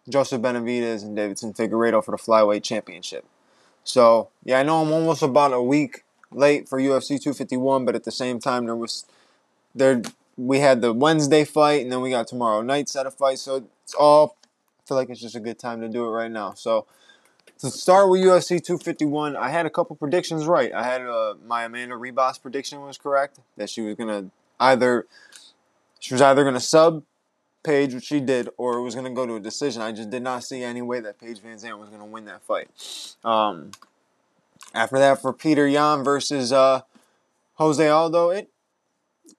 Joseph 0.09 0.41
Benavidez 0.41 1.03
and 1.03 1.15
Davidson 1.15 1.53
Figueiredo 1.53 2.03
for 2.03 2.11
the 2.11 2.17
flyweight 2.17 2.63
championship. 2.63 3.23
So, 3.85 4.27
yeah, 4.43 4.59
I 4.59 4.63
know 4.63 4.81
I'm 4.81 4.91
almost 4.91 5.23
about 5.23 5.53
a 5.53 5.61
week 5.61 6.03
late 6.31 6.67
for 6.67 6.81
UFC 6.81 7.11
251, 7.11 7.85
but 7.85 7.95
at 7.95 8.03
the 8.03 8.11
same 8.11 8.41
time, 8.41 8.65
there 8.65 8.75
was 8.75 9.05
there 9.73 10.01
we 10.35 10.59
had 10.59 10.81
the 10.81 10.91
Wednesday 10.91 11.45
fight, 11.45 11.81
and 11.81 11.89
then 11.89 12.01
we 12.01 12.09
got 12.09 12.27
tomorrow 12.27 12.61
night 12.61 12.89
set 12.89 13.05
of 13.05 13.13
fights. 13.13 13.43
So 13.43 13.69
it's 13.85 13.93
all. 13.93 14.35
Feel 14.91 14.97
like 14.97 15.09
it's 15.09 15.21
just 15.21 15.37
a 15.37 15.39
good 15.39 15.57
time 15.57 15.79
to 15.79 15.87
do 15.87 16.05
it 16.05 16.09
right 16.09 16.29
now. 16.29 16.51
So 16.53 16.85
to 17.59 17.69
start 17.69 18.09
with 18.09 18.19
UFC 18.19 18.61
251, 18.61 19.37
I 19.37 19.47
had 19.47 19.65
a 19.65 19.69
couple 19.69 19.95
predictions 19.95 20.45
right. 20.45 20.73
I 20.73 20.83
had 20.83 20.99
uh, 21.03 21.35
my 21.47 21.63
Amanda 21.63 21.95
Ribas 21.95 22.41
prediction 22.41 22.81
was 22.81 22.97
correct 22.97 23.39
that 23.55 23.69
she 23.69 23.79
was 23.79 23.95
gonna 23.95 24.31
either 24.59 25.07
she 26.01 26.13
was 26.13 26.21
either 26.21 26.43
gonna 26.43 26.59
sub 26.59 27.03
Paige, 27.63 27.93
which 27.93 28.03
she 28.03 28.19
did, 28.19 28.49
or 28.57 28.79
it 28.79 28.81
was 28.81 28.93
gonna 28.93 29.13
go 29.13 29.25
to 29.25 29.35
a 29.35 29.39
decision. 29.39 29.81
I 29.81 29.93
just 29.93 30.09
did 30.09 30.23
not 30.23 30.43
see 30.43 30.61
any 30.61 30.81
way 30.81 30.99
that 30.99 31.17
Paige 31.17 31.39
VanZant 31.39 31.79
was 31.79 31.87
gonna 31.87 32.05
win 32.05 32.25
that 32.25 32.41
fight. 32.41 32.67
Um, 33.23 33.71
after 34.73 34.99
that, 34.99 35.21
for 35.21 35.31
Peter 35.31 35.65
Yan 35.69 36.03
versus 36.03 36.51
uh, 36.51 36.81
Jose 37.53 37.87
Aldo, 37.87 38.31
it 38.31 38.49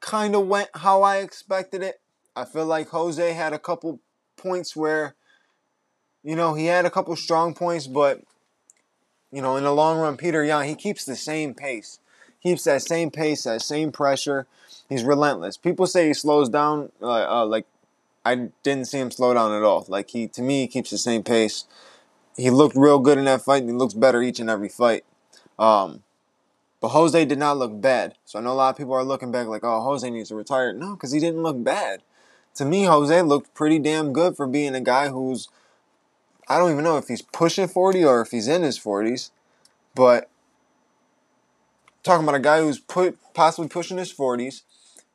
kind 0.00 0.34
of 0.34 0.46
went 0.46 0.70
how 0.76 1.02
I 1.02 1.18
expected 1.18 1.82
it. 1.82 2.00
I 2.34 2.46
feel 2.46 2.64
like 2.64 2.88
Jose 2.88 3.34
had 3.34 3.52
a 3.52 3.58
couple 3.58 4.00
points 4.38 4.74
where, 4.74 5.14
you 6.22 6.36
know, 6.36 6.54
he 6.54 6.66
had 6.66 6.86
a 6.86 6.90
couple 6.90 7.14
strong 7.16 7.54
points, 7.54 7.86
but, 7.86 8.22
you 9.30 9.42
know, 9.42 9.56
in 9.56 9.64
the 9.64 9.72
long 9.72 9.98
run, 9.98 10.16
Peter 10.16 10.44
Yan, 10.44 10.66
he 10.66 10.74
keeps 10.74 11.04
the 11.04 11.16
same 11.16 11.54
pace. 11.54 11.98
Keeps 12.42 12.64
that 12.64 12.82
same 12.82 13.10
pace, 13.10 13.44
that 13.44 13.62
same 13.62 13.92
pressure. 13.92 14.46
He's 14.88 15.04
relentless. 15.04 15.56
People 15.56 15.86
say 15.86 16.08
he 16.08 16.14
slows 16.14 16.48
down. 16.48 16.90
Uh, 17.00 17.42
uh, 17.42 17.46
like, 17.46 17.66
I 18.24 18.50
didn't 18.62 18.86
see 18.86 18.98
him 18.98 19.10
slow 19.10 19.34
down 19.34 19.52
at 19.52 19.62
all. 19.62 19.84
Like, 19.88 20.10
he, 20.10 20.26
to 20.28 20.42
me, 20.42 20.62
he 20.62 20.66
keeps 20.66 20.90
the 20.90 20.98
same 20.98 21.22
pace. 21.22 21.64
He 22.36 22.50
looked 22.50 22.76
real 22.76 22.98
good 22.98 23.18
in 23.18 23.26
that 23.26 23.42
fight, 23.42 23.64
he 23.64 23.72
looks 23.72 23.94
better 23.94 24.22
each 24.22 24.40
and 24.40 24.48
every 24.48 24.68
fight. 24.68 25.04
Um, 25.58 26.02
but 26.80 26.88
Jose 26.88 27.24
did 27.24 27.38
not 27.38 27.58
look 27.58 27.80
bad. 27.80 28.16
So 28.24 28.38
I 28.38 28.42
know 28.42 28.52
a 28.52 28.54
lot 28.54 28.70
of 28.70 28.76
people 28.76 28.94
are 28.94 29.04
looking 29.04 29.30
back 29.30 29.46
like, 29.46 29.62
oh, 29.62 29.80
Jose 29.82 30.08
needs 30.10 30.30
to 30.30 30.34
retire. 30.34 30.72
No, 30.72 30.94
because 30.94 31.12
he 31.12 31.20
didn't 31.20 31.42
look 31.42 31.62
bad. 31.62 32.02
To 32.56 32.64
me, 32.64 32.84
Jose 32.84 33.22
looked 33.22 33.54
pretty 33.54 33.78
damn 33.78 34.12
good 34.12 34.36
for 34.36 34.46
being 34.46 34.74
a 34.74 34.80
guy 34.80 35.08
who's, 35.08 35.48
I 36.48 36.58
don't 36.58 36.72
even 36.72 36.84
know 36.84 36.98
if 36.98 37.08
he's 37.08 37.22
pushing 37.22 37.68
40 37.68 38.04
or 38.04 38.20
if 38.20 38.30
he's 38.30 38.48
in 38.48 38.62
his 38.62 38.78
40s. 38.78 39.30
But 39.94 40.28
talking 42.02 42.24
about 42.24 42.34
a 42.34 42.40
guy 42.40 42.60
who's 42.60 42.78
put 42.78 43.18
possibly 43.34 43.68
pushing 43.68 43.98
his 43.98 44.12
40s. 44.12 44.62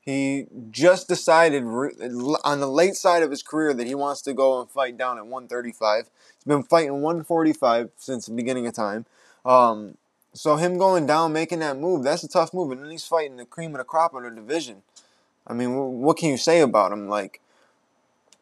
He 0.01 0.46
just 0.72 1.10
decided 1.10 1.63
on 1.63 2.60
the 2.62 2.69
late 2.69 2.96
side 2.96 3.24
of 3.24 3.29
his 3.29 3.43
career 3.43 3.74
that 3.74 3.88
he 3.88 3.96
wants 3.96 4.22
to 4.22 4.34
go 4.34 4.62
and 4.62 4.69
fight 4.69 4.98
down 4.98 5.17
at 5.17 5.25
135. 5.25 6.05
He's 6.05 6.43
been 6.46 6.63
fighting 6.63 7.01
145 7.01 7.89
since 7.98 8.25
the 8.25 8.31
beginning 8.31 8.67
of 8.67 8.74
time. 8.74 9.05
Um, 9.46 9.98
so 10.34 10.55
him 10.55 10.77
going 10.77 11.07
down, 11.07 11.34
making 11.34 11.60
that 11.60 11.77
move, 11.77 12.03
that's 12.03 12.24
a 12.24 12.29
tough 12.29 12.53
move. 12.53 12.72
And 12.72 12.81
then 12.81 12.89
he's 12.89 13.05
fighting 13.05 13.36
the 13.36 13.46
cream 13.46 13.72
of 13.72 13.79
the 13.79 13.84
crop 13.84 14.13
of 14.13 14.24
the 14.24 14.31
division. 14.31 14.84
I 15.46 15.53
mean, 15.53 15.75
what 15.75 16.17
can 16.17 16.29
you 16.29 16.38
say 16.38 16.62
about 16.62 16.91
him? 16.93 17.10
Like, 17.10 17.41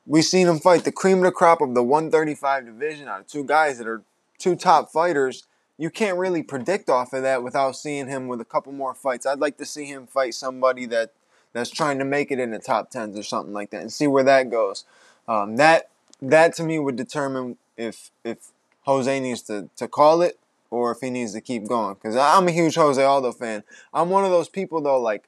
we've 0.05 0.25
seen 0.25 0.47
him 0.47 0.59
fight 0.59 0.83
the 0.83 0.91
cream 0.91 1.17
of 1.17 1.23
the 1.23 1.31
crop 1.31 1.61
of 1.61 1.73
the 1.73 1.83
135 1.83 2.65
division 2.65 3.07
out 3.07 3.21
of 3.21 3.27
two 3.27 3.43
guys 3.43 3.77
that 3.77 3.87
are 3.87 4.03
two 4.37 4.55
top 4.55 4.91
fighters. 4.91 5.43
You 5.77 5.89
can't 5.89 6.17
really 6.17 6.43
predict 6.43 6.89
off 6.89 7.13
of 7.13 7.23
that 7.23 7.43
without 7.43 7.75
seeing 7.75 8.07
him 8.07 8.27
with 8.27 8.39
a 8.39 8.45
couple 8.45 8.71
more 8.71 8.93
fights. 8.93 9.25
I'd 9.25 9.39
like 9.39 9.57
to 9.57 9.65
see 9.65 9.85
him 9.85 10.07
fight 10.07 10.33
somebody 10.33 10.85
that 10.87 11.11
that's 11.53 11.69
trying 11.69 11.99
to 11.99 12.05
make 12.05 12.31
it 12.31 12.39
in 12.39 12.51
the 12.51 12.59
top 12.59 12.89
tens 12.89 13.17
or 13.17 13.23
something 13.23 13.53
like 13.53 13.69
that, 13.69 13.81
and 13.81 13.91
see 13.91 14.07
where 14.07 14.23
that 14.23 14.49
goes. 14.49 14.83
Um, 15.27 15.55
that 15.57 15.89
that 16.21 16.55
to 16.55 16.63
me 16.63 16.79
would 16.79 16.95
determine 16.95 17.57
if 17.77 18.11
if 18.23 18.51
Jose 18.83 19.19
needs 19.19 19.41
to 19.43 19.69
to 19.77 19.87
call 19.87 20.21
it 20.21 20.39
or 20.69 20.91
if 20.91 20.99
he 21.01 21.09
needs 21.09 21.33
to 21.33 21.41
keep 21.41 21.67
going. 21.67 21.95
Because 21.95 22.15
I'm 22.15 22.47
a 22.47 22.51
huge 22.51 22.75
Jose 22.75 23.01
Aldo 23.01 23.33
fan. 23.33 23.63
I'm 23.93 24.09
one 24.09 24.23
of 24.23 24.31
those 24.31 24.49
people 24.49 24.81
though, 24.81 24.99
like 24.99 25.27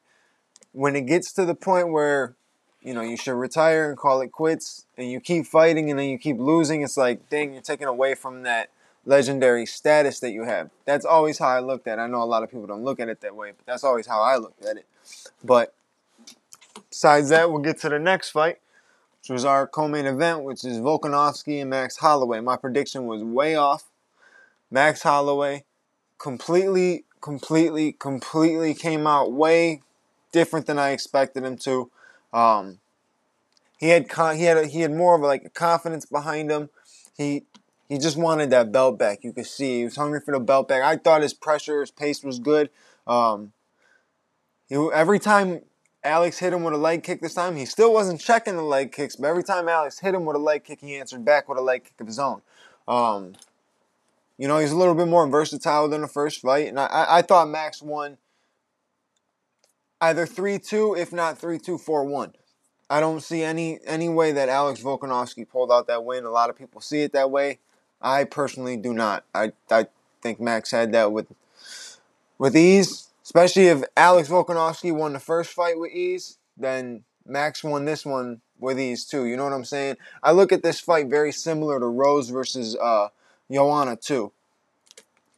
when 0.71 0.95
it 0.95 1.07
gets 1.07 1.33
to 1.33 1.45
the 1.45 1.55
point 1.55 1.91
where 1.91 2.35
you 2.87 2.93
know 2.93 3.01
you 3.01 3.17
should 3.17 3.35
retire 3.35 3.89
and 3.89 3.97
call 3.97 4.21
it 4.21 4.31
quits, 4.31 4.85
and 4.97 5.09
you 5.09 5.19
keep 5.19 5.45
fighting 5.45 5.89
and 5.89 5.99
then 5.99 6.09
you 6.09 6.17
keep 6.17 6.39
losing, 6.39 6.81
it's 6.81 6.97
like 6.97 7.29
dang, 7.29 7.53
you're 7.53 7.61
taking 7.61 7.87
away 7.87 8.15
from 8.15 8.43
that 8.43 8.69
legendary 9.05 9.65
status 9.65 10.19
that 10.19 10.31
you 10.31 10.43
have. 10.43 10.69
That's 10.85 11.05
always 11.05 11.39
how 11.39 11.49
I 11.49 11.59
looked 11.59 11.87
at. 11.87 11.99
it. 11.99 12.01
I 12.01 12.07
know 12.07 12.23
a 12.23 12.25
lot 12.25 12.43
of 12.43 12.51
people 12.51 12.67
don't 12.67 12.83
look 12.83 12.99
at 12.99 13.09
it 13.09 13.21
that 13.21 13.35
way, 13.35 13.51
but 13.55 13.65
that's 13.65 13.83
always 13.83 14.07
how 14.07 14.21
I 14.21 14.37
looked 14.37 14.63
at 14.65 14.77
it. 14.77 14.85
But 15.43 15.73
besides 16.89 17.29
that, 17.29 17.51
we'll 17.51 17.61
get 17.61 17.79
to 17.81 17.89
the 17.89 17.99
next 17.99 18.31
fight 18.31 18.59
which 19.27 19.33
was 19.33 19.43
our 19.43 19.67
co-main 19.67 20.05
event, 20.05 20.43
which 20.43 20.63
is 20.63 20.77
Volkanovski 20.79 21.59
and 21.59 21.69
Max 21.69 21.97
Holloway. 21.97 22.39
My 22.39 22.55
prediction 22.55 23.07
was 23.07 23.21
way 23.21 23.55
off. 23.55 23.89
Max 24.71 25.01
Holloway 25.01 25.65
completely, 26.17 27.03
completely, 27.19 27.91
completely 27.91 28.73
came 28.73 29.05
out 29.05 29.33
way 29.33 29.81
different 30.31 30.65
than 30.65 30.79
I 30.79 30.91
expected 30.91 31.43
him 31.43 31.57
to. 31.57 31.91
Um, 32.33 32.79
he 33.77 33.89
had 33.89 34.09
con- 34.09 34.37
he 34.37 34.43
had 34.43 34.57
a, 34.57 34.65
he 34.65 34.81
had 34.81 34.91
more 34.91 35.15
of 35.15 35.21
like 35.21 35.45
a 35.45 35.49
confidence 35.49 36.05
behind 36.05 36.51
him. 36.51 36.69
He 37.17 37.43
he 37.89 37.97
just 37.97 38.17
wanted 38.17 38.49
that 38.49 38.71
belt 38.71 38.97
back. 38.97 39.23
You 39.23 39.31
could 39.31 39.45
see 39.45 39.79
he 39.79 39.83
was 39.85 39.95
hungry 39.95 40.19
for 40.19 40.33
the 40.33 40.39
belt 40.39 40.67
back. 40.67 40.83
I 40.83 40.97
thought 40.97 41.21
his 41.21 41.33
pressure, 41.33 41.81
his 41.81 41.91
pace 41.91 42.23
was 42.23 42.39
good. 42.39 42.69
Um, 43.05 43.53
he, 44.67 44.75
every 44.93 45.19
time 45.19 45.61
Alex 46.03 46.39
hit 46.39 46.53
him 46.53 46.63
with 46.63 46.73
a 46.73 46.77
leg 46.77 47.03
kick 47.03 47.21
this 47.21 47.33
time, 47.33 47.55
he 47.55 47.65
still 47.65 47.93
wasn't 47.93 48.19
checking 48.19 48.55
the 48.55 48.63
leg 48.63 48.91
kicks, 48.91 49.15
but 49.15 49.27
every 49.27 49.43
time 49.43 49.69
Alex 49.69 49.99
hit 49.99 50.13
him 50.13 50.25
with 50.25 50.35
a 50.35 50.39
leg 50.39 50.63
kick, 50.63 50.81
he 50.81 50.95
answered 50.95 51.23
back 51.23 51.47
with 51.47 51.57
a 51.57 51.61
leg 51.61 51.85
kick 51.85 51.99
of 51.99 52.07
his 52.07 52.19
own. 52.19 52.41
Um, 52.87 53.33
you 54.37 54.47
know, 54.47 54.59
he's 54.59 54.71
a 54.71 54.77
little 54.77 54.95
bit 54.95 55.07
more 55.07 55.27
versatile 55.27 55.87
than 55.87 56.01
the 56.01 56.07
first 56.07 56.41
fight. 56.41 56.67
And 56.67 56.79
I, 56.79 57.05
I 57.09 57.21
thought 57.21 57.49
Max 57.49 57.81
won 57.81 58.17
either 60.01 60.25
3 60.25 60.59
2, 60.59 60.95
if 60.95 61.11
not 61.11 61.37
3 61.37 61.59
2, 61.59 61.77
4 61.77 62.03
1. 62.03 62.33
I 62.89 62.99
don't 62.99 63.21
see 63.21 63.43
any 63.43 63.79
any 63.85 64.09
way 64.09 64.31
that 64.31 64.49
Alex 64.49 64.81
Volkanovski 64.81 65.47
pulled 65.47 65.71
out 65.71 65.87
that 65.87 66.05
win. 66.05 66.23
A 66.23 66.31
lot 66.31 66.49
of 66.49 66.57
people 66.57 66.81
see 66.81 67.01
it 67.01 67.13
that 67.13 67.31
way. 67.31 67.59
I 68.01 68.23
personally 68.23 68.77
do 68.77 68.93
not. 68.93 69.25
I, 69.33 69.51
I 69.69 69.87
think 70.21 70.39
Max 70.39 70.71
had 70.71 70.91
that 70.93 71.11
with 71.11 71.27
with 72.37 72.55
ease. 72.55 73.09
Especially 73.23 73.67
if 73.67 73.83
Alex 73.97 74.29
Volkanovski 74.29 74.95
won 74.95 75.11
the 75.11 75.19
first 75.19 75.51
fight 75.51 75.77
with 75.77 75.91
ease, 75.91 76.37
then 76.55 77.03
Max 77.25 77.61
won 77.61 77.83
this 77.83 78.05
one 78.05 78.39
with 78.57 78.79
ease 78.79 79.03
too. 79.03 79.25
You 79.25 79.35
know 79.35 79.43
what 79.43 79.51
I'm 79.51 79.65
saying? 79.65 79.97
I 80.23 80.31
look 80.31 80.53
at 80.53 80.63
this 80.63 80.79
fight 80.79 81.07
very 81.07 81.33
similar 81.33 81.77
to 81.77 81.87
Rose 81.87 82.29
versus 82.29 82.77
uh, 82.77 83.09
Joanna 83.51 83.97
too. 83.97 84.31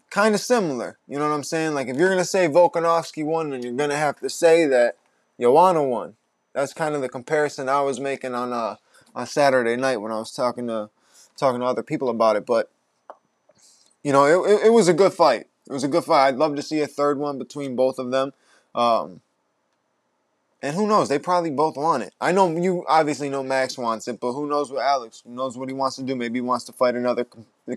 Kind 0.09 0.33
of 0.33 0.41
similar, 0.41 0.97
you 1.07 1.19
know 1.19 1.29
what 1.29 1.35
I'm 1.35 1.43
saying? 1.43 1.75
Like 1.75 1.87
if 1.87 1.95
you're 1.95 2.09
gonna 2.09 2.25
say 2.25 2.47
Volkanovski 2.47 3.23
won, 3.23 3.51
then 3.51 3.61
you're 3.61 3.73
gonna 3.73 3.95
have 3.95 4.19
to 4.21 4.29
say 4.29 4.65
that 4.65 4.97
Joanna 5.39 5.83
won. 5.83 6.15
That's 6.53 6.73
kind 6.73 6.95
of 6.95 7.01
the 7.01 7.09
comparison 7.09 7.69
I 7.69 7.81
was 7.81 7.99
making 7.99 8.33
on 8.33 8.51
uh 8.51 8.77
on 9.13 9.27
Saturday 9.27 9.75
night 9.75 9.97
when 9.97 10.11
I 10.11 10.17
was 10.17 10.31
talking 10.31 10.67
to 10.67 10.89
talking 11.37 11.61
to 11.61 11.65
other 11.67 11.83
people 11.83 12.09
about 12.09 12.35
it. 12.35 12.45
But 12.45 12.71
you 14.03 14.11
know, 14.11 14.25
it, 14.25 14.51
it, 14.51 14.65
it 14.67 14.69
was 14.69 14.87
a 14.87 14.93
good 14.93 15.13
fight. 15.13 15.47
It 15.69 15.73
was 15.73 15.83
a 15.83 15.87
good 15.87 16.03
fight. 16.03 16.29
I'd 16.29 16.37
love 16.37 16.55
to 16.55 16.63
see 16.63 16.81
a 16.81 16.87
third 16.87 17.19
one 17.19 17.37
between 17.37 17.75
both 17.75 17.99
of 17.99 18.09
them. 18.09 18.33
Um, 18.73 19.21
and 20.61 20.75
who 20.75 20.87
knows? 20.87 21.07
They 21.09 21.19
probably 21.19 21.51
both 21.51 21.77
want 21.77 22.03
it. 22.03 22.13
I 22.19 22.31
know 22.31 22.49
you 22.49 22.83
obviously 22.87 23.29
know 23.29 23.43
Max 23.43 23.77
wants 23.77 24.07
it, 24.07 24.19
but 24.19 24.33
who 24.33 24.47
knows 24.47 24.71
what 24.71 24.83
Alex? 24.83 25.21
Who 25.25 25.33
knows 25.33 25.57
what 25.57 25.69
he 25.69 25.73
wants 25.73 25.95
to 25.97 26.03
do? 26.03 26.15
Maybe 26.15 26.37
he 26.37 26.41
wants 26.41 26.65
to 26.65 26.73
fight 26.73 26.95
another 26.95 27.27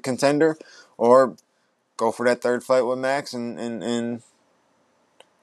contender, 0.03 0.57
or 0.97 1.37
go 1.97 2.13
for 2.13 2.27
that 2.27 2.43
third 2.43 2.63
fight 2.65 2.83
with 2.83 2.99
Max, 2.99 3.33
and 3.33 3.59
and 3.59 3.83
and 3.83 4.23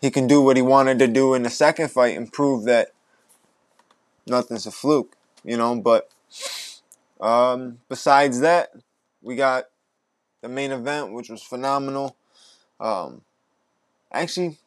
he 0.02 0.12
can 0.12 0.28
do 0.28 0.42
what 0.42 0.58
he 0.58 0.62
wanted 0.62 1.00
to 1.00 1.08
do 1.08 1.34
in 1.34 1.44
the 1.44 1.50
second 1.50 1.90
fight 1.92 2.18
and 2.18 2.32
prove 2.32 2.66
that 2.66 2.92
nothing's 4.26 4.66
a 4.66 4.72
fluke, 4.72 5.16
you 5.44 5.58
know. 5.58 5.76
But 5.76 6.10
um, 7.20 7.80
besides 7.90 8.40
that, 8.42 8.70
we 9.22 9.36
got 9.36 9.66
the 10.42 10.50
main 10.50 10.72
event, 10.72 11.14
which 11.14 11.30
was 11.30 11.44
phenomenal. 11.44 12.16
Um, 12.80 13.22
actually, 14.12 14.58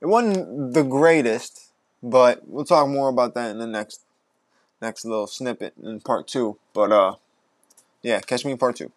it 0.00 0.06
wasn't 0.06 0.74
the 0.74 0.82
greatest 0.82 1.64
but 2.04 2.46
we'll 2.46 2.66
talk 2.66 2.86
more 2.86 3.08
about 3.08 3.32
that 3.34 3.50
in 3.50 3.58
the 3.58 3.66
next 3.66 4.02
next 4.82 5.06
little 5.06 5.26
snippet 5.26 5.72
in 5.82 6.00
part 6.00 6.28
two. 6.28 6.58
But 6.74 6.92
uh 6.92 7.14
yeah, 8.02 8.20
catch 8.20 8.44
me 8.44 8.52
in 8.52 8.58
part 8.58 8.76
two. 8.76 8.92